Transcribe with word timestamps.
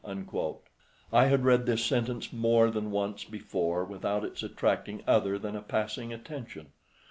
"_I 1.13 1.25
had 1.27 1.45
read 1.45 1.67
this 1.67 1.85
sentence 1.85 2.33
more 2.33 2.71
than 2.71 2.89
once 2.89 3.23
before 3.23 3.85
without 3.85 4.23
its 4.25 4.41
attracting 4.41 5.03
other 5.05 5.37
than 5.37 5.55
a 5.55 5.61
passing 5.61 6.11
attention. 6.11 6.69